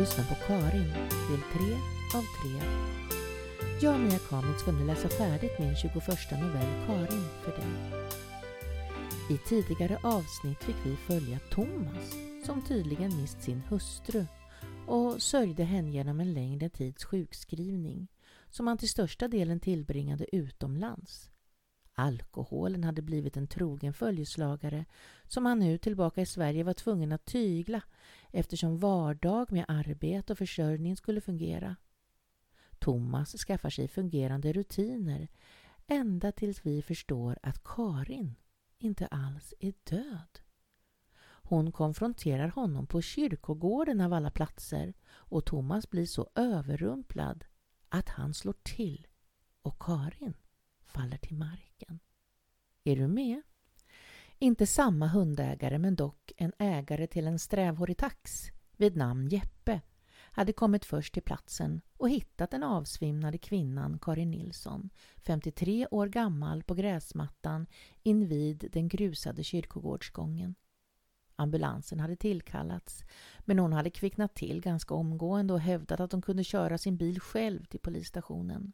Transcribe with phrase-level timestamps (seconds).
[0.00, 0.92] Lyssnar på Karin,
[1.30, 1.74] del 3
[2.18, 2.28] av 3.
[3.80, 5.94] Jag och Mia Kamitz ska nu läsa färdigt min 21
[6.30, 8.02] novell Karin för dig.
[9.30, 12.14] I tidigare avsnitt fick vi följa Thomas
[12.46, 14.26] som tydligen mist sin hustru
[14.86, 18.08] och sörjde henne genom en längre tids sjukskrivning
[18.50, 21.29] som han till största delen tillbringade utomlands.
[22.00, 24.84] Alkoholen hade blivit en trogen följeslagare
[25.26, 27.82] som han nu tillbaka i Sverige var tvungen att tygla
[28.30, 31.76] eftersom vardag med arbete och försörjning skulle fungera.
[32.78, 35.28] Thomas skaffar sig fungerande rutiner
[35.86, 38.34] ända tills vi förstår att Karin
[38.78, 40.40] inte alls är död.
[41.22, 47.44] Hon konfronterar honom på kyrkogården av alla platser och Thomas blir så överrumplad
[47.88, 49.06] att han slår till
[49.62, 50.34] och Karin
[50.90, 51.98] faller till marken.
[52.84, 53.42] Är du med?
[54.38, 58.46] Inte samma hundägare men dock en ägare till en strävhårig tax
[58.76, 59.80] vid namn Jeppe
[60.32, 66.62] hade kommit först till platsen och hittat den avsvimnade kvinnan Karin Nilsson, 53 år gammal,
[66.62, 67.66] på gräsmattan
[68.02, 70.54] invid den grusade kyrkogårdsgången.
[71.36, 73.04] Ambulansen hade tillkallats
[73.40, 77.20] men hon hade kvicknat till ganska omgående och hävdat att hon kunde köra sin bil
[77.20, 78.72] själv till polisstationen.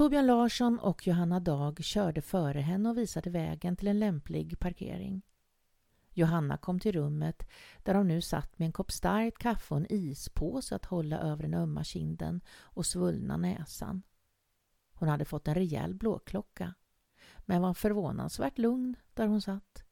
[0.00, 5.22] Torbjörn Larsson och Johanna Dag körde före henne och visade vägen till en lämplig parkering.
[6.10, 7.48] Johanna kom till rummet
[7.82, 11.42] där hon nu satt med en kopp starkt kaffe och en ispåse att hålla över
[11.42, 14.02] den ömma kinden och svullna näsan.
[14.92, 16.74] Hon hade fått en rejäl blåklocka
[17.38, 19.84] men var förvånansvärt lugn där hon satt.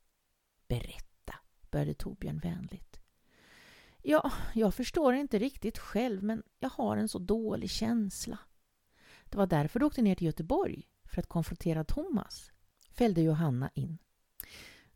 [0.68, 1.34] Berätta,
[1.70, 3.00] började Torbjörn vänligt.
[4.02, 8.38] Ja, jag förstår inte riktigt själv men jag har en så dålig känsla.
[9.30, 12.52] Det var därför du åkte ner till Göteborg, för att konfrontera Thomas,
[12.90, 13.98] fällde Johanna in.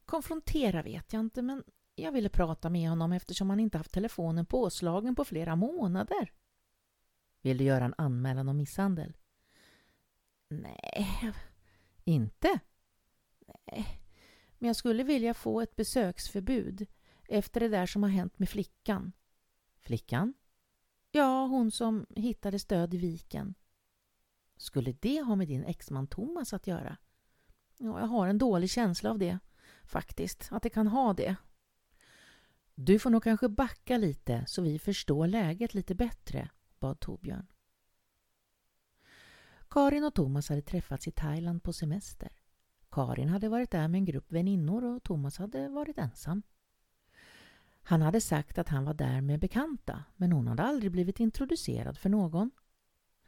[0.04, 1.64] Konfrontera vet jag inte, men
[1.94, 6.32] jag ville prata med honom eftersom han inte haft telefonen påslagen på flera månader.
[7.42, 9.16] Vill du göra en anmälan om misshandel?
[10.48, 11.32] Nej,
[12.04, 12.58] inte.
[13.46, 14.00] Nej,
[14.58, 16.86] men jag skulle vilja få ett besöksförbud
[17.28, 19.12] efter det där som har hänt med flickan.
[19.80, 20.34] Flickan?
[21.10, 23.54] Ja, hon som hittades död i viken.
[24.62, 26.96] Skulle det ha med din exman Thomas att göra?
[27.78, 29.38] Ja, jag har en dålig känsla av det,
[29.84, 30.48] faktiskt.
[30.50, 31.36] Att det kan ha det.
[32.74, 37.46] Du får nog kanske backa lite så vi förstår läget lite bättre, bad Torbjörn.
[39.70, 42.32] Karin och Thomas hade träffats i Thailand på semester.
[42.90, 46.42] Karin hade varit där med en grupp väninnor och Thomas hade varit ensam.
[47.82, 51.98] Han hade sagt att han var där med bekanta men hon hade aldrig blivit introducerad
[51.98, 52.50] för någon.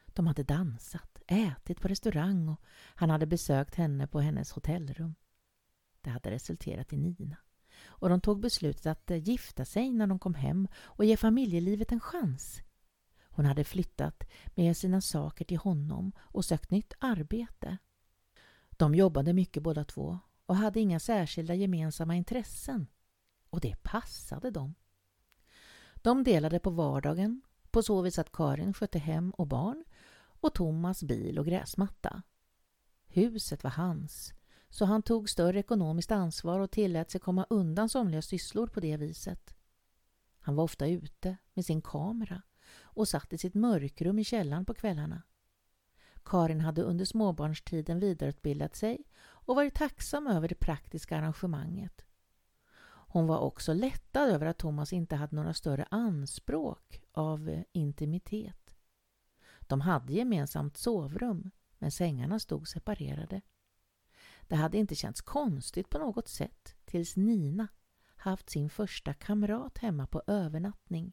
[0.06, 2.60] De hade dansat, ätit på restaurang och
[2.94, 5.14] han hade besökt henne på hennes hotellrum.
[6.00, 7.36] Det hade resulterat i Nina
[7.86, 11.92] och de tog beslutet att eh, gifta sig när de kom hem och ge familjelivet
[11.92, 12.62] en chans.
[13.30, 14.24] Hon hade flyttat
[14.54, 17.78] med sina saker till honom och sökt nytt arbete.
[18.70, 22.86] De jobbade mycket båda två och hade inga särskilda gemensamma intressen.
[23.50, 24.74] Och det passade dem.
[25.94, 29.84] De delade på vardagen på så vis att Karin skötte hem och barn
[30.44, 32.22] och Thomas bil och gräsmatta.
[33.06, 34.32] Huset var hans,
[34.70, 38.96] så han tog större ekonomiskt ansvar och tillät sig komma undan somliga sysslor på det
[38.96, 39.54] viset.
[40.40, 42.42] Han var ofta ute med sin kamera
[42.82, 45.22] och satt i sitt mörkrum i källaren på kvällarna.
[46.24, 52.04] Karin hade under småbarnstiden vidareutbildat sig och varit tacksam över det praktiska arrangemanget.
[52.86, 58.63] Hon var också lättad över att Thomas inte hade några större anspråk av intimitet.
[59.66, 63.40] De hade gemensamt sovrum, men sängarna stod separerade.
[64.48, 67.68] Det hade inte känts konstigt på något sätt tills Nina
[68.16, 71.12] haft sin första kamrat hemma på övernattning.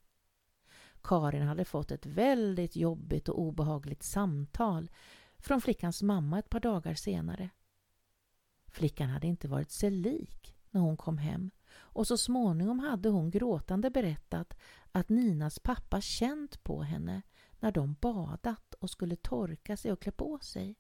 [1.04, 4.92] Karin hade fått ett väldigt jobbigt och obehagligt samtal
[5.38, 7.50] från flickans mamma ett par dagar senare.
[8.68, 13.32] Flickan hade inte varit sig lik när hon kom hem och så småningom hade hon
[13.32, 14.58] gråtande berättat
[14.92, 17.22] att Ninas pappa känt på henne
[17.62, 20.76] när de badat och skulle torka sig och klä på sig.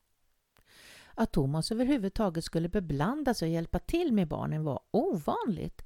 [1.14, 5.82] Att Thomas överhuvudtaget skulle beblanda sig och hjälpa till med barnen var ovanligt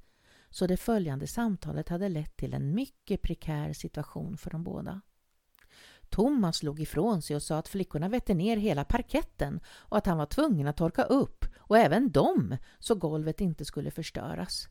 [0.50, 5.01] så det följande samtalet hade lett till en mycket prekär situation för de båda.
[6.09, 10.18] Thomas slog ifrån sig och sa att flickorna vette ner hela parketten och att han
[10.18, 14.68] var tvungen att torka upp och även dem så golvet inte skulle förstöras.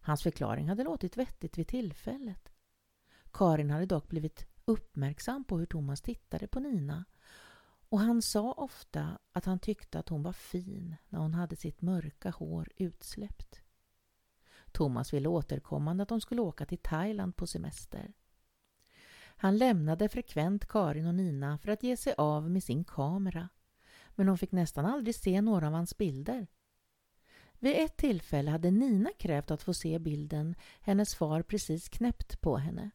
[0.00, 2.52] Hans förklaring hade låtit vettigt vid tillfället.
[3.32, 7.04] Karin hade dock blivit uppmärksam på hur Thomas tittade på Nina
[7.88, 11.82] och han sa ofta att han tyckte att hon var fin när hon hade sitt
[11.82, 13.62] mörka hår utsläppt.
[14.72, 18.12] Thomas ville återkommande att de skulle åka till Thailand på semester.
[19.38, 23.48] Han lämnade frekvent Karin och Nina för att ge sig av med sin kamera.
[24.14, 26.46] Men hon fick nästan aldrig se några av hans bilder.
[27.58, 32.56] Vid ett tillfälle hade Nina krävt att få se bilden hennes far precis knäppt på
[32.56, 32.90] henne.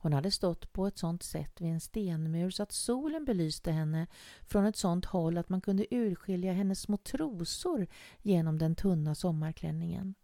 [0.00, 4.06] Hon hade stått på ett sådant sätt vid en stenmur så att solen belyste henne
[4.42, 7.86] från ett sådant håll att man kunde urskilja hennes små trosor
[8.22, 10.14] genom den tunna sommarklänningen.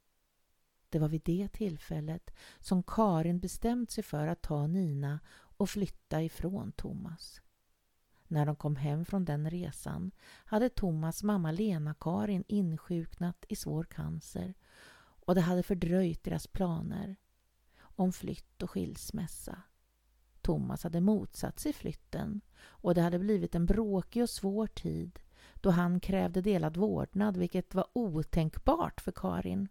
[0.89, 2.31] Det var vid det tillfället
[2.61, 7.41] som Karin bestämt sig för att ta Nina och flytta ifrån Thomas.
[8.29, 10.11] När de kom hem från den resan
[10.45, 14.55] hade Thomas mamma Lena-Karin insjuknat i svår cancer
[15.27, 17.17] och det hade fördröjt deras planer
[17.97, 19.63] om flytt och skilsmässa.
[20.41, 25.21] Thomas hade motsatt sig flytten och det hade blivit en bråkig och svår tid
[25.55, 29.69] då han krävde delad vårdnad vilket var otänkbart för Karin.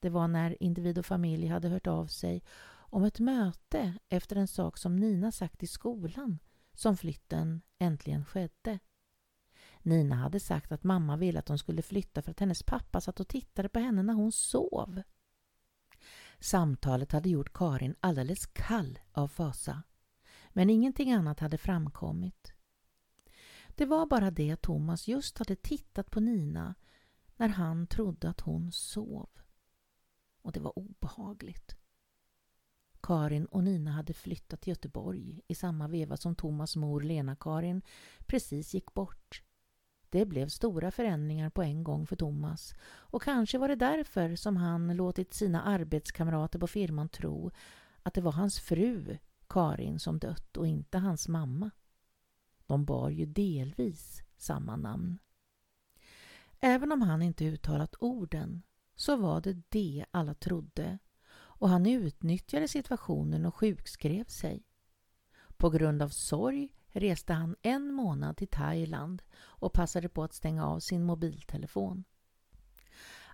[0.00, 2.42] Det var när individ och familj hade hört av sig
[2.72, 6.38] om ett möte efter en sak som Nina sagt i skolan
[6.72, 8.78] som flytten äntligen skedde.
[9.78, 13.20] Nina hade sagt att mamma ville att de skulle flytta för att hennes pappa satt
[13.20, 15.02] och tittade på henne när hon sov.
[16.40, 19.82] Samtalet hade gjort Karin alldeles kall av fasa.
[20.50, 22.52] Men ingenting annat hade framkommit.
[23.68, 26.74] Det var bara det att Thomas just hade tittat på Nina
[27.36, 29.28] när han trodde att hon sov.
[30.42, 31.76] Och det var obehagligt.
[33.02, 37.82] Karin och Nina hade flyttat till Göteborg i samma veva som Thomas mor Lena-Karin
[38.26, 39.42] precis gick bort.
[40.10, 44.56] Det blev stora förändringar på en gång för Thomas och kanske var det därför som
[44.56, 47.50] han låtit sina arbetskamrater på firman tro
[48.02, 49.18] att det var hans fru,
[49.48, 51.70] Karin, som dött och inte hans mamma.
[52.66, 55.18] De bar ju delvis samma namn.
[56.60, 58.62] Även om han inte uttalat orden
[58.94, 60.98] så var det det alla trodde
[61.32, 64.62] och han utnyttjade situationen och sjukskrev sig.
[65.56, 70.66] På grund av sorg reste han en månad till Thailand och passade på att stänga
[70.66, 72.04] av sin mobiltelefon.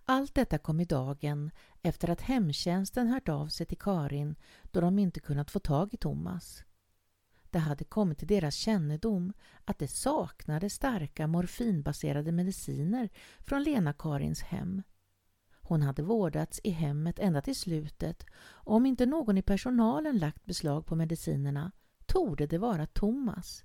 [0.04, 1.50] Allt detta kom i dagen
[1.82, 5.96] efter att hemtjänsten hört av sig till Karin då de inte kunnat få tag i
[5.96, 6.64] Thomas.
[7.50, 9.32] Det hade kommit till deras kännedom
[9.64, 13.08] att det saknades starka morfinbaserade mediciner
[13.40, 14.82] från Lena-Karins hem.
[15.60, 20.44] Hon hade vårdats i hemmet ända till slutet och om inte någon i personalen lagt
[20.44, 21.72] beslag på medicinerna
[22.16, 23.64] torde det vara Thomas.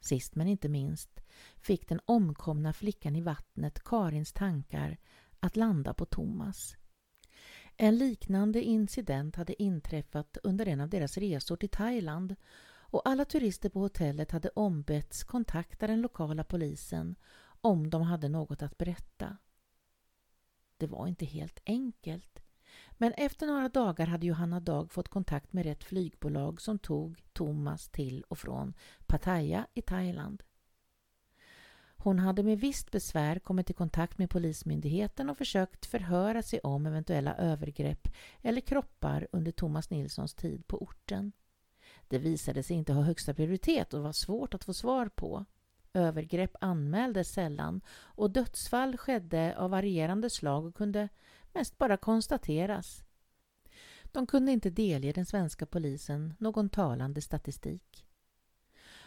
[0.00, 1.20] Sist men inte minst
[1.60, 4.98] fick den omkomna flickan i vattnet Karins tankar
[5.40, 6.76] att landa på Thomas.
[7.76, 13.68] En liknande incident hade inträffat under en av deras resor till Thailand och alla turister
[13.68, 17.16] på hotellet hade ombetts kontakta den lokala polisen
[17.60, 19.36] om de hade något att berätta.
[20.76, 22.41] Det var inte helt enkelt.
[22.92, 27.88] Men efter några dagar hade Johanna Dag fått kontakt med rätt flygbolag som tog Thomas
[27.88, 28.74] till och från
[29.06, 30.42] Pattaya i Thailand.
[31.96, 36.86] Hon hade med visst besvär kommit i kontakt med Polismyndigheten och försökt förhöra sig om
[36.86, 38.08] eventuella övergrepp
[38.42, 41.32] eller kroppar under Thomas Nilssons tid på orten.
[42.08, 45.44] Det visade sig inte ha högsta prioritet och var svårt att få svar på.
[45.94, 51.08] Övergrepp anmäldes sällan och dödsfall skedde av varierande slag och kunde
[51.54, 53.04] mest bara konstateras.
[54.04, 58.06] De kunde inte delge den svenska polisen någon talande statistik.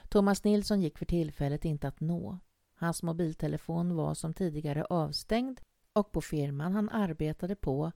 [0.09, 2.39] Thomas Nilsson gick för tillfället inte att nå.
[2.75, 5.61] Hans mobiltelefon var som tidigare avstängd
[5.93, 7.91] och på firman han arbetade på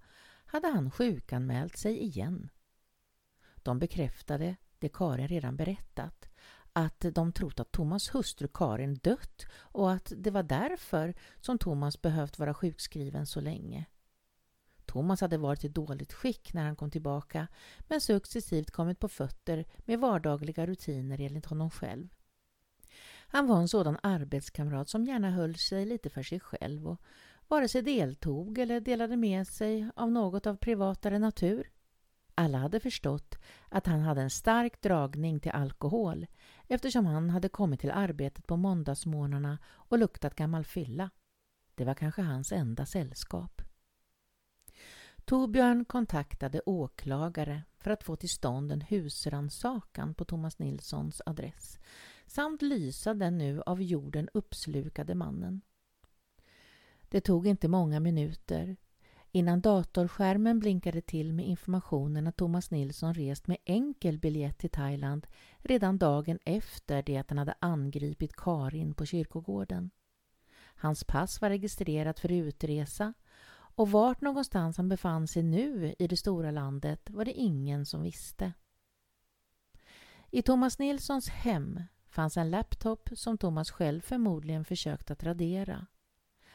[0.45, 2.49] hade han sjukanmält sig igen.
[3.55, 6.29] De bekräftade det Karin redan berättat
[6.73, 12.01] att de trott att Thomas hustru Karin dött och att det var därför som Thomas
[12.01, 13.85] behövt vara sjukskriven så länge.
[14.89, 17.47] Thomas hade varit i dåligt skick när han kom tillbaka
[17.87, 22.07] men successivt kommit på fötter med vardagliga rutiner enligt honom själv.
[23.27, 27.01] Han var en sådan arbetskamrat som gärna höll sig lite för sig själv och
[27.47, 31.69] vare sig deltog eller delade med sig av något av privatare natur.
[32.35, 33.35] Alla hade förstått
[33.69, 36.27] att han hade en stark dragning till alkohol
[36.67, 41.09] eftersom han hade kommit till arbetet på måndagsmorgnarna och luktat gammal fylla.
[41.75, 43.61] Det var kanske hans enda sällskap.
[45.29, 51.79] Torbjörn kontaktade åklagare för att få till stånd en husransakan på Thomas Nilssons adress
[52.27, 55.61] samt lysa den nu av jorden uppslukade mannen.
[57.09, 58.77] Det tog inte många minuter
[59.31, 65.27] innan datorskärmen blinkade till med informationen att Thomas Nilsson rest med enkel biljett till Thailand
[65.57, 69.89] redan dagen efter det att han hade angripit Karin på kyrkogården.
[70.75, 73.13] Hans pass var registrerat för utresa
[73.79, 78.01] och vart någonstans han befann sig nu i det stora landet var det ingen som
[78.01, 78.53] visste.
[80.29, 85.87] I Thomas Nilssons hem fanns en laptop som Thomas själv förmodligen försökt att radera.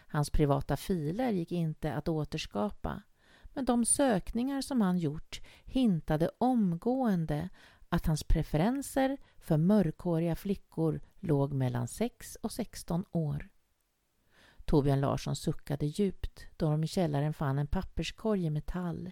[0.07, 3.03] Hans privata filer gick inte att återskapa
[3.45, 7.49] men de sökningar som han gjort hintade omgående
[7.89, 13.54] att hans preferenser för mörkhåriga flickor låg mellan 6 och 16 år.
[14.65, 19.11] Torbjörn Larsson suckade djupt då de i källaren fann en papperskorg i metall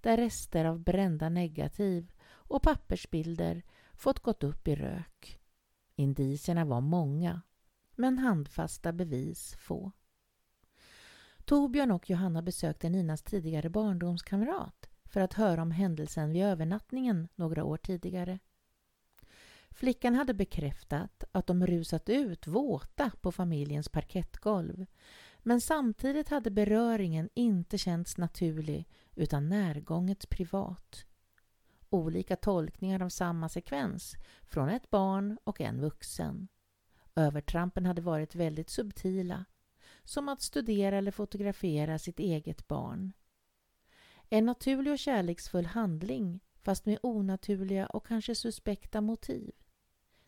[0.00, 3.62] där rester av brända negativ och pappersbilder
[3.94, 5.40] fått gått upp i rök.
[5.96, 7.42] Indicierna var många,
[7.96, 9.92] men handfasta bevis få.
[11.44, 17.64] Torbjörn och Johanna besökte Ninas tidigare barndomskamrat för att höra om händelsen vid övernattningen några
[17.64, 18.38] år tidigare.
[19.74, 24.86] Flickan hade bekräftat att de rusat ut våta på familjens parkettgolv
[25.42, 31.06] men samtidigt hade beröringen inte känts naturlig utan närgånget privat.
[31.90, 36.48] Olika tolkningar av samma sekvens från ett barn och en vuxen.
[37.16, 39.44] Övertrampen hade varit väldigt subtila
[40.04, 43.12] som att studera eller fotografera sitt eget barn.
[44.30, 49.52] En naturlig och kärleksfull handling fast med onaturliga och kanske suspekta motiv.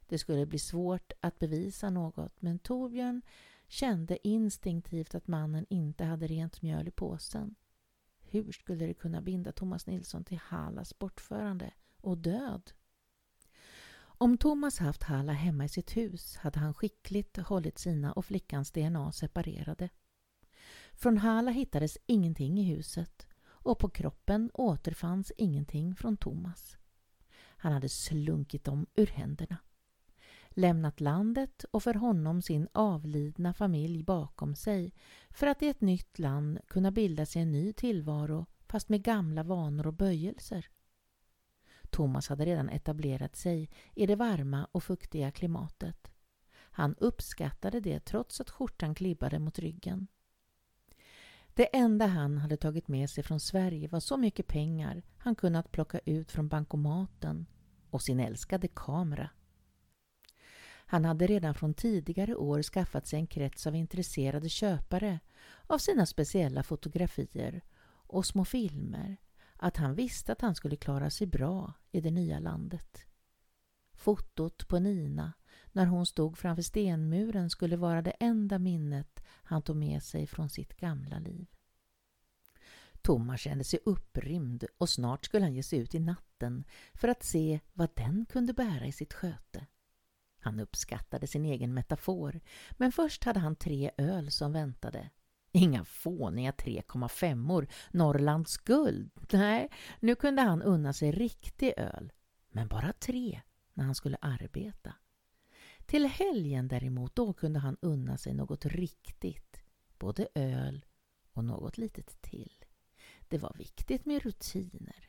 [0.09, 3.23] Det skulle bli svårt att bevisa något men Torbjörn
[3.69, 7.55] kände instinktivt att mannen inte hade rent mjöl i påsen.
[8.19, 12.73] Hur skulle det kunna binda Thomas Nilsson till Hallas bortförande och död?
[13.99, 18.73] Om Thomas haft Halla hemma i sitt hus hade han skickligt hållit sina och flickans
[18.73, 19.89] DNA separerade.
[20.93, 26.77] Från Halla hittades ingenting i huset och på kroppen återfanns ingenting från Thomas.
[27.57, 29.57] Han hade slunkit dem ur händerna.
[30.59, 34.95] Lämnat landet och för honom sin avlidna familj bakom sig
[35.31, 39.43] för att i ett nytt land kunna bilda sig en ny tillvaro fast med gamla
[39.43, 40.69] vanor och böjelser.
[41.91, 46.13] Thomas hade redan etablerat sig i det varma och fuktiga klimatet.
[46.53, 50.07] Han uppskattade det trots att skjortan klibbade mot ryggen.
[51.55, 55.73] Det enda han hade tagit med sig från Sverige var så mycket pengar han kunnat
[55.73, 57.47] plocka ut från bankomaten
[57.91, 59.31] och sin älskade kamera.
[60.87, 65.21] Han hade redan från tidigare år skaffat sig en krets av intresserade köpare
[65.67, 69.17] av sina speciella fotografier och små filmer
[69.57, 73.07] att han visste att han skulle klara sig bra i det nya landet.
[73.95, 75.33] Fotot på Nina
[75.73, 80.51] när hon stod framför stenmuren skulle vara det enda minnet han tog med sig från
[80.51, 81.47] sitt gamla liv.
[83.03, 86.65] Thomas kände sig upprymd och snart skulle han ge sig ut i natten
[86.95, 89.67] för att se vad den kunde bära i sitt sköte.
[90.47, 92.41] Han uppskattade sin egen metafor,
[92.73, 95.11] men först hade han tre öl som väntade.
[95.53, 99.11] Inga fåniga 3,5or, Norrlands guld.
[99.33, 102.13] Nej, nu kunde han unna sig riktig öl.
[102.51, 103.41] Men bara tre
[103.75, 104.95] när han skulle arbeta.
[105.87, 109.63] Till helgen däremot, då kunde han unna sig något riktigt.
[109.99, 110.85] Både öl
[111.33, 112.65] och något litet till.
[113.29, 115.09] Det var viktigt med rutiner.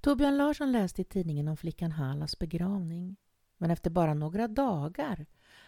[0.00, 3.16] Torbjörn Larsson läste i tidningen om flickan Hallas begravning.
[3.64, 5.26] Men efter bara några dagar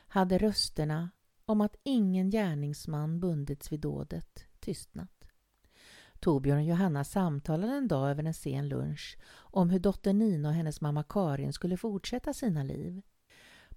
[0.08, 1.10] hade rösterna
[1.44, 5.24] om att ingen gärningsman bundits vid dådet tystnat.
[6.20, 10.54] Torbjörn och Johanna samtalade en dag över en sen lunch om hur dottern Nina och
[10.54, 13.02] hennes mamma Karin skulle fortsätta sina liv.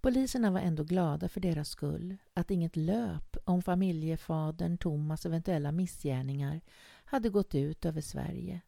[0.02, 6.62] Poliserna var ändå glada för deras skull att inget löp om familjefadern Thomas eventuella missgärningar
[7.06, 8.62] hade gått ut över Sverige.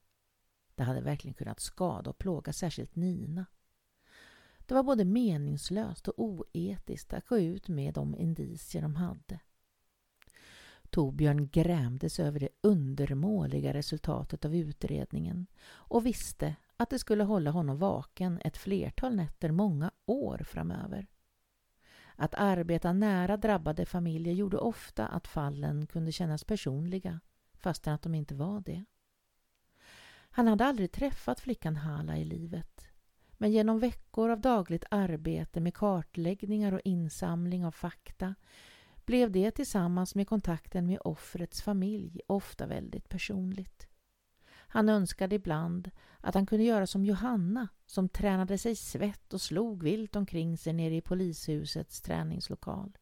[0.75, 3.45] Det hade verkligen kunnat skada och plåga särskilt Nina.
[4.71, 9.39] Det var både meningslöst och oetiskt att gå ut med de indicier de hade.
[10.89, 17.77] Torbjörn grämdes över det undermåliga resultatet av utredningen och visste att det skulle hålla honom
[17.77, 21.07] vaken ett flertal nätter många år framöver.
[22.15, 27.19] Att arbeta nära drabbade familjer gjorde ofta att fallen kunde kännas personliga
[27.53, 28.85] fastän att de inte var det.
[30.29, 32.90] Han hade aldrig träffat flickan Hala i livet
[33.41, 38.35] men genom veckor av dagligt arbete med kartläggningar och insamling av fakta
[39.05, 43.87] blev det tillsammans med kontakten med offrets familj ofta väldigt personligt.
[44.47, 49.83] Han önskade ibland att han kunde göra som Johanna som tränade sig svett och slog
[49.83, 52.97] vilt omkring sig nere i polishusets träningslokal.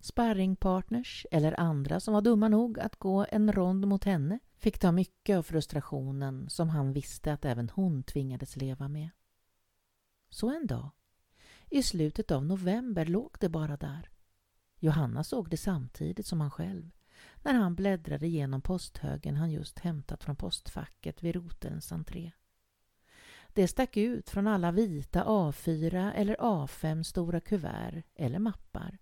[0.00, 4.92] Sparringpartners eller andra som var dumma nog att gå en rond mot henne fick ta
[4.92, 9.10] mycket av frustrationen som han visste att även hon tvingades leva med.
[10.34, 10.90] Så en dag,
[11.70, 14.10] i slutet av november, låg det bara där.
[14.78, 16.90] Johanna såg det samtidigt som han själv
[17.42, 22.32] när han bläddrade genom posthögen han just hämtat från postfacket vid rotelns entré.
[23.52, 28.98] Det stack ut från alla vita A4 eller A5 stora kuvert eller mappar.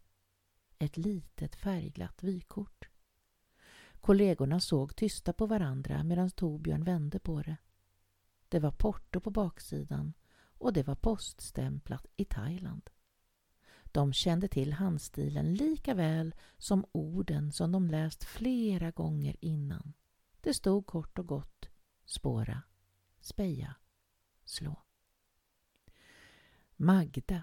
[0.78, 2.88] Ett litet färgglatt vykort.
[4.00, 7.56] Kollegorna såg tysta på varandra medan Torbjörn vände på det.
[8.48, 10.12] Det var porto på baksidan
[10.62, 12.90] och det var poststämplat i Thailand.
[13.84, 19.92] De kände till handstilen lika väl som orden som de läst flera gånger innan.
[20.40, 21.68] Det stod kort och gott
[22.04, 22.62] spåra,
[23.20, 23.74] speja,
[24.44, 24.82] slå.
[26.76, 27.42] Magda,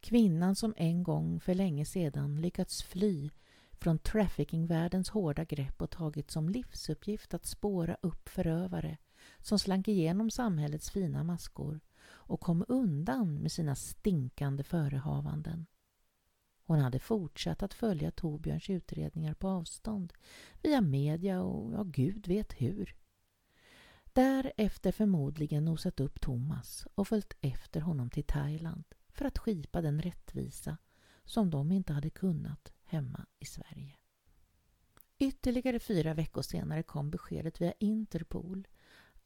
[0.00, 3.30] kvinnan som en gång för länge sedan lyckats fly
[3.72, 8.98] från traffickingvärldens hårda grepp och tagit som livsuppgift att spåra upp förövare
[9.38, 11.80] som slank igenom samhällets fina maskor
[12.26, 15.66] och kom undan med sina stinkande förehavanden.
[16.66, 20.12] Hon hade fortsatt att följa Torbjörns utredningar på avstånd
[20.62, 22.94] via media och ja, gud vet hur.
[24.04, 30.02] Därefter förmodligen nosat upp Thomas och följt efter honom till Thailand för att skipa den
[30.02, 30.76] rättvisa
[31.24, 33.96] som de inte hade kunnat hemma i Sverige.
[35.18, 38.66] Ytterligare fyra veckor senare kom beskedet via Interpol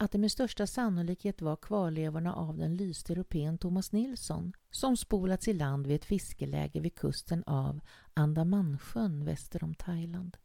[0.00, 5.48] att det med största sannolikhet var kvarlevorna av den lyste europeen Thomas Nilsson som spolats
[5.48, 7.80] i land vid ett fiskeläge vid kusten av
[8.14, 10.36] Andamansjön väster om Thailand.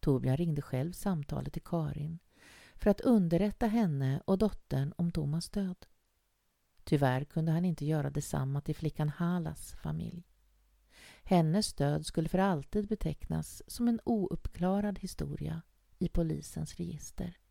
[0.00, 2.18] Torbjörn ringde själv samtalet till Karin
[2.74, 5.86] för att underrätta henne och dottern om Thomas död.
[6.84, 10.28] Tyvärr kunde han inte göra detsamma till flickan Halas familj.
[11.24, 15.62] Hennes död skulle för alltid betecknas som en ouppklarad historia
[15.98, 17.41] i polisens register.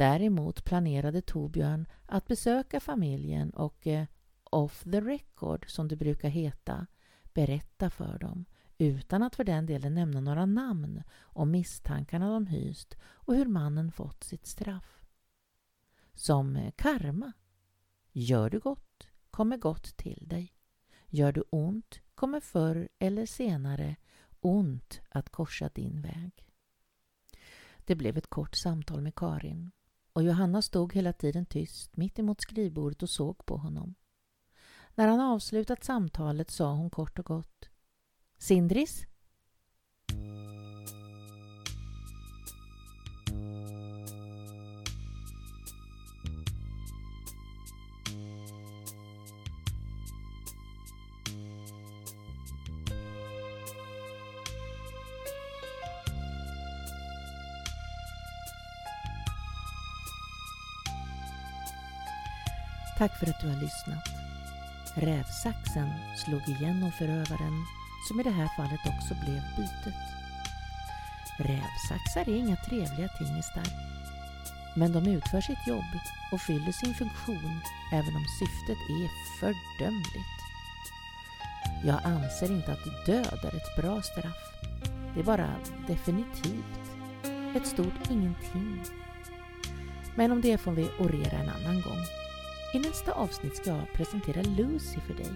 [0.00, 4.06] Däremot planerade Torbjörn att besöka familjen och eh,
[4.44, 6.86] off the record, som det brukar heta,
[7.34, 8.44] berätta för dem
[8.78, 13.92] utan att för den delen nämna några namn om misstankarna de hyst och hur mannen
[13.92, 15.02] fått sitt straff.
[16.14, 17.32] Som eh, karma.
[18.12, 20.52] Gör du gott kommer gott till dig.
[21.06, 23.96] Gör du ont kommer förr eller senare
[24.40, 26.46] ont att korsa din väg.
[27.78, 29.70] Det blev ett kort samtal med Karin
[30.12, 33.94] och Johanna stod hela tiden tyst mitt emot skrivbordet och såg på honom.
[34.94, 37.68] När han avslutat samtalet sa hon kort och gott
[38.38, 39.06] Sindris?
[63.00, 64.08] Tack för att du har lyssnat.
[64.94, 67.66] Rävsaxen slog igenom förövaren
[68.08, 70.00] som i det här fallet också blev bytet.
[71.38, 73.66] Rävsaxar är inga trevliga tingestar.
[74.76, 75.90] Men de utför sitt jobb
[76.32, 77.60] och fyller sin funktion
[77.92, 79.08] även om syftet är
[79.40, 80.36] fördömligt.
[81.84, 84.42] Jag anser inte att död är ett bra straff.
[85.14, 85.50] Det är bara
[85.86, 86.84] definitivt
[87.56, 88.84] ett stort ingenting.
[90.14, 92.19] Men om det får vi orera en annan gång.
[92.74, 95.32] I nästa avsnitt ska jag presentera Lucy för dig.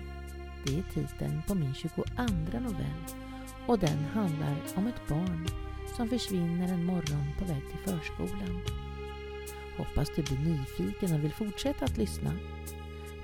[0.65, 2.05] Det är titeln på min 22
[2.61, 3.05] novell
[3.67, 5.47] och den handlar om ett barn
[5.97, 8.61] som försvinner en morgon på väg till förskolan.
[9.77, 12.33] Hoppas du blir nyfiken och vill fortsätta att lyssna.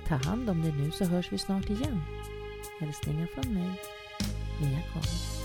[0.07, 2.01] Ta hand om dig nu så hörs vi snart igen.
[2.79, 3.81] Hälsningar från mig,
[4.61, 5.40] Mia Karlsson.